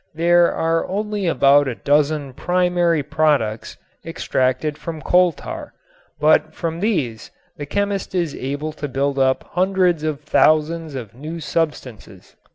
There 0.15 0.51
are 0.51 0.87
only 0.87 1.27
about 1.27 1.67
a 1.67 1.75
dozen 1.75 2.33
primary 2.33 3.03
products 3.03 3.77
extracted 4.03 4.75
from 4.75 4.99
coal 5.03 5.31
tar, 5.31 5.75
but 6.19 6.55
from 6.55 6.79
these 6.79 7.29
the 7.57 7.67
chemist 7.67 8.15
is 8.15 8.33
able 8.33 8.73
to 8.81 8.87
build 8.87 9.19
up 9.19 9.43
hundreds 9.51 10.01
of 10.01 10.21
thousands 10.21 10.95
of 10.95 11.13
new 11.13 11.39
substances. 11.39 12.35